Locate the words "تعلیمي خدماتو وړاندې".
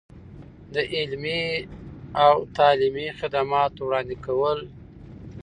2.57-4.15